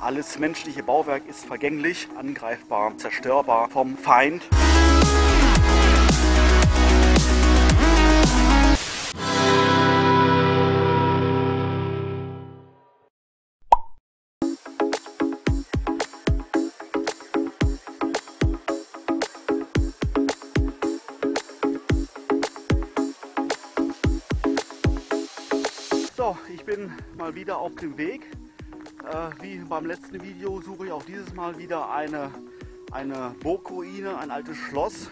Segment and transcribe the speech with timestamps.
[0.00, 4.42] alles menschliche Bauwerk ist vergänglich, angreifbar, zerstörbar vom Feind.
[26.16, 28.30] So, ich bin mal wieder auf dem Weg.
[29.04, 32.30] Äh, wie beim letzten Video suche ich auch dieses Mal wieder eine,
[32.90, 35.10] eine Burgruine, ein altes Schloss.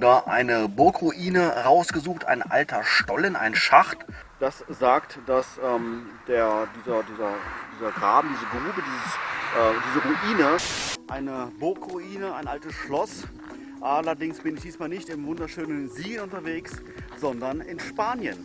[0.00, 3.98] Da eine Burgruine rausgesucht, ein alter Stollen, ein Schacht.
[4.40, 7.34] Das sagt, dass ähm, der, dieser, dieser,
[7.76, 9.14] dieser Graben, diese Grube, dieses,
[9.56, 10.56] äh, diese Ruine,
[11.08, 13.22] eine Burgruine, ein altes Schloss.
[13.80, 16.72] Allerdings bin ich diesmal nicht im wunderschönen Siegen unterwegs,
[17.18, 18.36] sondern in Spanien.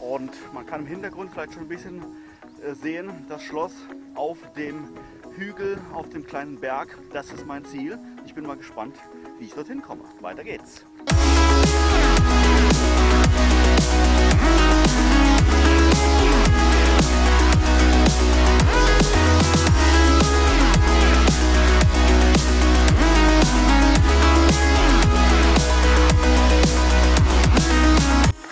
[0.00, 2.02] Und man kann im Hintergrund vielleicht schon ein bisschen
[2.74, 3.72] sehen, das Schloss
[4.14, 4.88] auf dem
[5.36, 6.98] Hügel, auf dem kleinen Berg.
[7.12, 7.98] Das ist mein Ziel.
[8.24, 8.96] Ich bin mal gespannt,
[9.38, 10.02] wie ich dorthin komme.
[10.20, 10.84] Weiter geht's.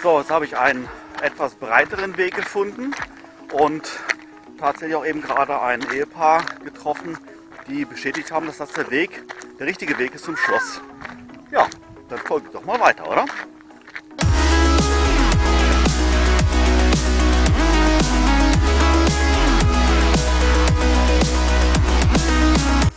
[0.03, 0.87] So, jetzt habe ich einen
[1.23, 2.95] etwas breiteren Weg gefunden
[3.55, 4.01] und
[4.59, 7.17] tatsächlich auch eben gerade ein Ehepaar getroffen,
[7.69, 9.23] die bestätigt haben, dass das der Weg,
[9.59, 10.81] der richtige Weg ist zum Schloss.
[11.53, 11.69] Ja,
[12.09, 13.27] dann folgt doch mal weiter, oder?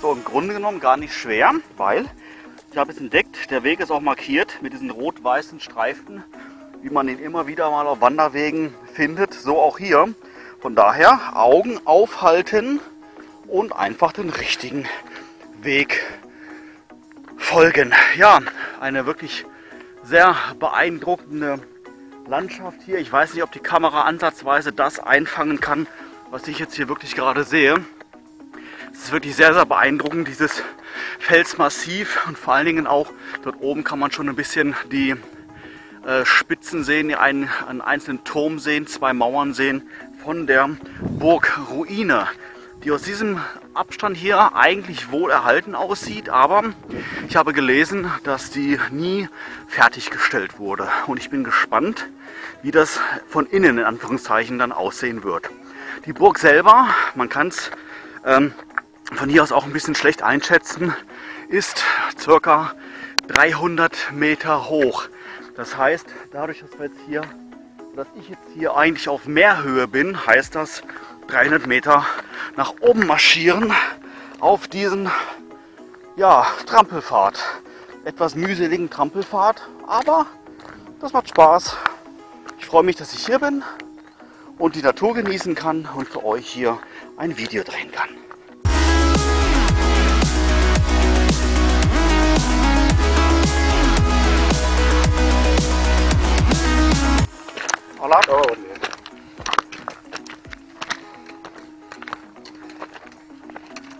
[0.01, 2.05] So, im Grunde genommen gar nicht schwer, weil
[2.71, 6.23] ich habe es entdeckt, der Weg ist auch markiert mit diesen rot-weißen Streifen
[6.81, 9.33] wie man ihn immer wieder mal auf Wanderwegen findet.
[9.33, 10.07] So auch hier.
[10.59, 12.79] Von daher Augen aufhalten
[13.47, 14.87] und einfach den richtigen
[15.61, 16.03] Weg
[17.37, 17.93] folgen.
[18.17, 18.39] Ja,
[18.79, 19.45] eine wirklich
[20.03, 21.59] sehr beeindruckende
[22.27, 22.97] Landschaft hier.
[22.97, 25.85] Ich weiß nicht, ob die Kamera ansatzweise das einfangen kann,
[26.31, 27.75] was ich jetzt hier wirklich gerade sehe.
[28.91, 30.63] Es ist wirklich sehr, sehr beeindruckend, dieses
[31.19, 33.11] Felsmassiv und vor allen Dingen auch
[33.43, 35.15] dort oben kann man schon ein bisschen die
[36.07, 39.89] äh, Spitzen sehen, einen, einen einzelnen Turm sehen, zwei Mauern sehen
[40.23, 40.69] von der
[41.01, 42.27] Burgruine,
[42.85, 43.41] die aus diesem
[43.73, 46.63] Abstand hier eigentlich wohl erhalten aussieht, aber
[47.27, 49.27] ich habe gelesen, dass die nie
[49.67, 52.07] fertiggestellt wurde und ich bin gespannt,
[52.61, 55.49] wie das von innen in Anführungszeichen dann aussehen wird.
[56.05, 57.69] Die Burg selber, man kann es
[58.23, 58.53] ähm,
[59.13, 60.93] von hier aus auch ein bisschen schlecht einschätzen,
[61.49, 61.83] ist
[62.17, 62.73] circa
[63.27, 65.09] 300 Meter hoch.
[65.57, 67.21] Das heißt, dadurch, dass wir jetzt hier,
[67.95, 70.83] dass ich jetzt hier eigentlich auf Meerhöhe bin, heißt das
[71.29, 72.05] 300 Meter
[72.55, 73.73] nach oben marschieren
[74.39, 75.09] auf diesen
[76.15, 77.43] ja, Trampelfahrt.
[78.05, 80.27] Etwas mühseligen Trampelfahrt, aber
[81.01, 81.75] das macht Spaß.
[82.59, 83.63] Ich freue mich, dass ich hier bin
[84.59, 86.77] und die Natur genießen kann und für euch hier
[87.17, 88.09] ein Video drehen kann.
[98.17, 98.41] Hola.
[98.41, 98.55] Oh,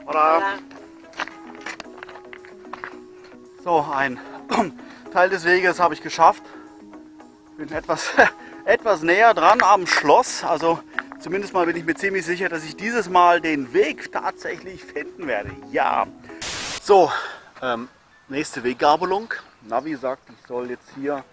[0.08, 0.42] Hola.
[3.64, 4.20] So, ein
[5.14, 6.42] Teil des Weges habe ich geschafft.
[7.58, 8.10] Bin etwas,
[8.66, 10.44] etwas näher dran am Schloss.
[10.44, 10.80] Also
[11.20, 15.28] zumindest mal bin ich mir ziemlich sicher, dass ich dieses Mal den Weg tatsächlich finden
[15.28, 15.52] werde.
[15.72, 16.08] Ja.
[16.82, 17.12] So,
[17.62, 17.88] ähm,
[18.30, 19.32] nächste Weggabelung.
[19.62, 21.24] Navi sagt, ich soll jetzt hier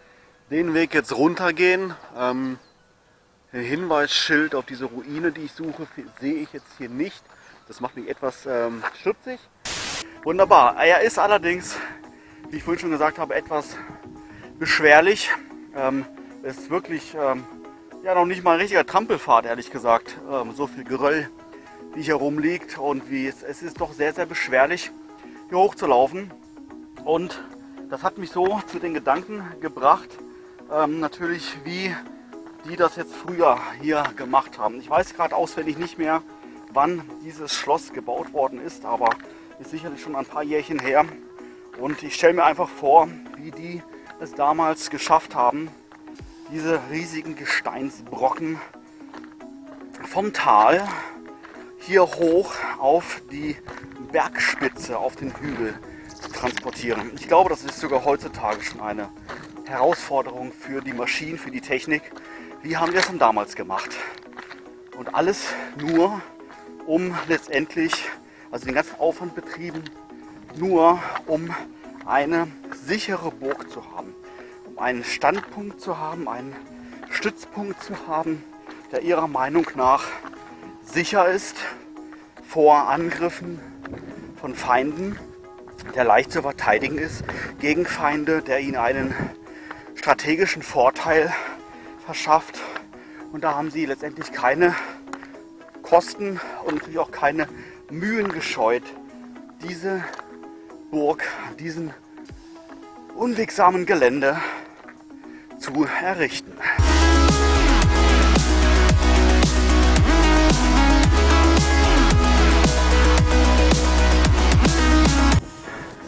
[0.50, 1.94] den Weg jetzt runtergehen.
[2.14, 2.58] Ähm,
[3.62, 5.86] Hinweisschild auf diese Ruine, die ich suche,
[6.20, 7.22] sehe ich jetzt hier nicht.
[7.68, 9.40] Das macht mich etwas ähm, stutzig.
[10.22, 10.76] Wunderbar.
[10.84, 11.76] Er ist allerdings,
[12.50, 13.76] wie ich vorhin schon gesagt habe, etwas
[14.58, 15.30] beschwerlich.
[15.76, 16.04] Ähm,
[16.42, 17.44] ist wirklich ähm,
[18.02, 20.18] ja noch nicht mal ein richtiger Trampelfahrt, ehrlich gesagt.
[20.30, 21.30] Ähm, so viel Geröll,
[21.94, 24.90] wie hier rumliegt und wie es, es ist doch sehr, sehr beschwerlich,
[25.48, 26.30] hier hochzulaufen.
[27.04, 27.42] Und
[27.90, 30.08] das hat mich so zu den Gedanken gebracht,
[30.72, 31.94] ähm, natürlich wie
[32.64, 34.78] die das jetzt früher hier gemacht haben.
[34.78, 36.22] Ich weiß gerade auswendig nicht mehr,
[36.72, 39.10] wann dieses Schloss gebaut worden ist, aber
[39.58, 41.04] ist sicherlich schon ein paar Jährchen her.
[41.78, 43.82] Und ich stelle mir einfach vor, wie die
[44.20, 45.68] es damals geschafft haben,
[46.52, 48.60] diese riesigen Gesteinsbrocken
[50.06, 50.86] vom Tal
[51.78, 53.56] hier hoch auf die
[54.12, 55.74] Bergspitze, auf den Hügel
[56.14, 57.12] zu transportieren.
[57.16, 59.08] Ich glaube, das ist sogar heutzutage schon eine
[59.66, 62.02] Herausforderung für die Maschinen, für die Technik.
[62.64, 63.90] Wie haben wir es denn damals gemacht?
[64.96, 66.22] Und alles nur,
[66.86, 67.92] um letztendlich
[68.50, 69.82] also den ganzen Aufwand betrieben,
[70.56, 71.54] nur um
[72.06, 72.48] eine
[72.86, 74.14] sichere Burg zu haben,
[74.64, 76.56] um einen Standpunkt zu haben, einen
[77.10, 78.42] Stützpunkt zu haben,
[78.92, 80.04] der ihrer Meinung nach
[80.82, 81.56] sicher ist
[82.48, 83.60] vor Angriffen
[84.40, 85.18] von Feinden,
[85.94, 87.24] der leicht zu verteidigen ist
[87.60, 89.14] gegen Feinde, der ihnen einen
[89.96, 91.30] strategischen Vorteil
[92.04, 92.60] verschafft.
[93.32, 94.74] Und da haben sie letztendlich keine
[95.82, 97.48] Kosten und natürlich auch keine
[97.90, 98.84] Mühen gescheut,
[99.62, 100.04] diese
[100.90, 101.24] Burg,
[101.58, 101.92] diesen
[103.14, 104.38] unwegsamen Gelände
[105.58, 106.52] zu errichten.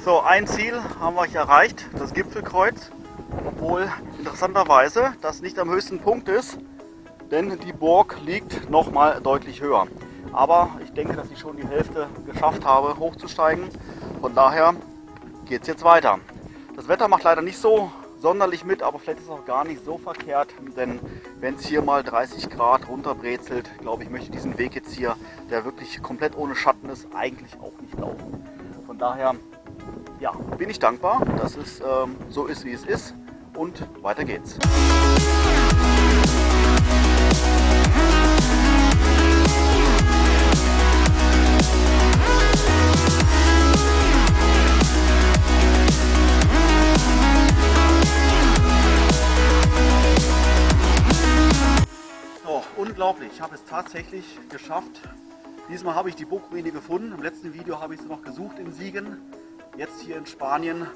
[0.04, 2.93] So, ein Ziel haben wir erreicht, das Gipfelkreuz.
[3.46, 3.88] Obwohl
[4.19, 6.58] interessanterweise das nicht am höchsten Punkt ist,
[7.31, 9.87] denn die Burg liegt noch mal deutlich höher.
[10.32, 13.69] Aber ich denke, dass ich schon die Hälfte geschafft habe, hochzusteigen.
[14.20, 14.75] Von daher
[15.44, 16.19] geht es jetzt weiter.
[16.75, 17.90] Das Wetter macht leider nicht so
[18.20, 20.98] sonderlich mit, aber vielleicht ist es auch gar nicht so verkehrt, denn
[21.38, 25.16] wenn es hier mal 30 Grad runterbrezelt, glaube ich, möchte ich diesen Weg jetzt hier,
[25.50, 28.43] der wirklich komplett ohne Schatten ist, eigentlich auch nicht laufen.
[28.87, 29.37] Von daher
[30.19, 33.14] ja, bin ich dankbar, dass es ähm, so ist, wie es ist
[33.56, 34.58] und weiter geht's.
[52.97, 53.31] unglaublich.
[53.35, 55.03] Ich habe es tatsächlich geschafft.
[55.69, 57.12] Diesmal habe ich die Burgruine gefunden.
[57.12, 59.19] Im letzten Video habe ich sie noch gesucht in Siegen.
[59.76, 60.87] Jetzt hier in Spanien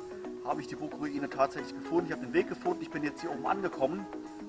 [0.44, 2.06] habe ich die Burgruine tatsächlich gefunden.
[2.06, 2.82] Ich habe den Weg gefunden.
[2.82, 4.06] Ich bin jetzt hier oben angekommen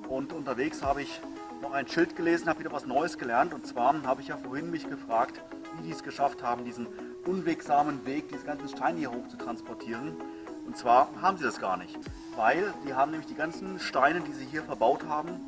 [0.07, 1.21] und unterwegs habe ich
[1.61, 3.53] noch ein Schild gelesen, habe wieder was Neues gelernt.
[3.53, 5.41] Und zwar habe ich ja vorhin mich gefragt,
[5.77, 6.87] wie die es geschafft haben, diesen
[7.25, 10.15] unwegsamen Weg, diese ganzen Steine hier hoch zu transportieren.
[10.65, 11.97] Und zwar haben sie das gar nicht,
[12.35, 15.39] weil die haben nämlich die ganzen Steine, die sie hier verbaut haben,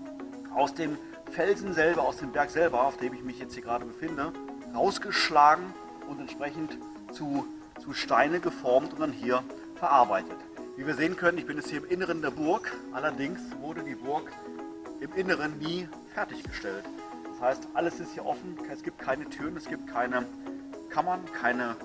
[0.54, 0.98] aus dem
[1.32, 4.34] Felsen selber, aus dem Berg selber, auf dem ich mich jetzt hier gerade befinde,
[4.76, 5.66] rausgeschlagen
[6.10, 6.78] und entsprechend
[7.12, 7.48] zu,
[7.82, 9.44] zu Steine geformt und dann hier
[9.76, 10.38] verarbeitet.
[10.76, 13.96] Wie wir sehen können, ich bin jetzt hier im Inneren der Burg, allerdings wurde die
[13.96, 14.32] Burg
[15.00, 16.84] im Inneren nie fertiggestellt.
[17.32, 20.26] Das heißt, alles ist hier offen, es gibt keine Türen, es gibt keine
[20.90, 21.76] Kammern, keine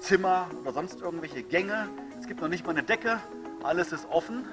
[0.00, 1.88] Zimmer oder sonst irgendwelche Gänge.
[2.20, 3.20] Es gibt noch nicht mal eine Decke,
[3.62, 4.44] alles ist offen.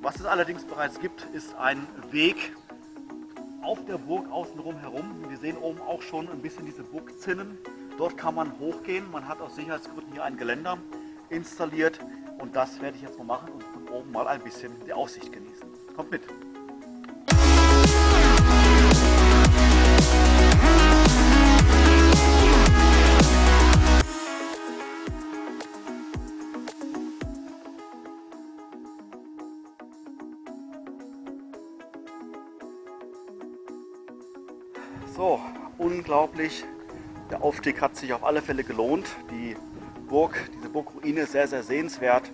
[0.00, 2.56] Was es allerdings bereits gibt, ist ein Weg
[3.62, 5.24] auf der Burg außenrum herum.
[5.28, 7.58] Wir sehen oben auch schon ein bisschen diese Burgzinnen.
[7.98, 9.10] Dort kann man hochgehen.
[9.10, 10.78] Man hat aus Sicherheitsgründen hier ein Geländer
[11.30, 11.98] installiert.
[12.38, 15.32] Und das werde ich jetzt mal machen und von oben mal ein bisschen die Aussicht
[15.32, 15.68] genießen.
[15.96, 16.22] Kommt mit!
[35.14, 35.38] So,
[35.76, 36.64] unglaublich.
[37.30, 39.06] Der Aufstieg hat sich auf alle Fälle gelohnt.
[39.30, 39.54] Die
[40.10, 42.32] Burg, diese Burgruine ist sehr, sehr sehenswert.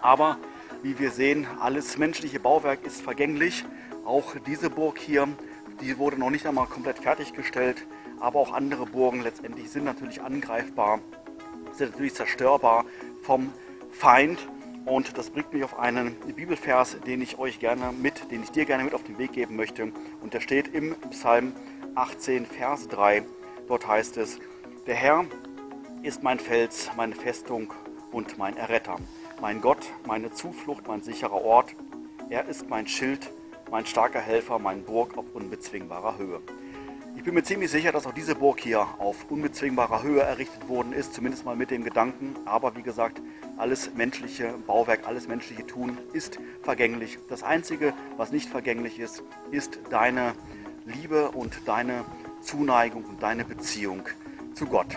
[0.00, 0.38] Aber
[0.82, 3.66] wie wir sehen, alles menschliche Bauwerk ist vergänglich.
[4.06, 5.28] Auch diese Burg hier,
[5.82, 7.86] die wurde noch nicht einmal komplett fertiggestellt.
[8.18, 11.00] Aber auch andere Burgen letztendlich sind natürlich angreifbar,
[11.72, 12.86] sind natürlich zerstörbar
[13.20, 13.52] vom
[13.90, 14.38] Feind.
[14.86, 18.64] Und das bringt mich auf einen Bibelvers, den ich euch gerne mit, den ich dir
[18.64, 19.92] gerne mit auf den Weg geben möchte.
[20.22, 21.52] Und der steht im Psalm
[21.94, 23.22] 18, Vers 3.
[23.68, 24.38] Dort heißt es,
[24.86, 25.26] der Herr
[26.06, 27.72] ist mein Fels, meine Festung
[28.12, 28.96] und mein Erretter,
[29.40, 31.74] mein Gott, meine Zuflucht, mein sicherer Ort.
[32.30, 33.32] Er ist mein Schild,
[33.72, 36.40] mein starker Helfer, mein Burg auf unbezwingbarer Höhe.
[37.16, 40.92] Ich bin mir ziemlich sicher, dass auch diese Burg hier auf unbezwingbarer Höhe errichtet worden
[40.92, 42.36] ist, zumindest mal mit dem Gedanken.
[42.44, 43.20] Aber wie gesagt,
[43.56, 47.18] alles menschliche Bauwerk, alles menschliche Tun ist vergänglich.
[47.28, 50.34] Das Einzige, was nicht vergänglich ist, ist deine
[50.84, 52.04] Liebe und deine
[52.42, 54.04] Zuneigung und deine Beziehung
[54.54, 54.96] zu Gott.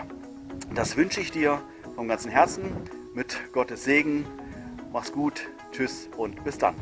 [0.74, 1.60] Das wünsche ich dir
[1.96, 2.70] vom ganzen Herzen
[3.12, 4.24] mit Gottes Segen.
[4.92, 6.74] Mach's gut, tschüss und bis dann.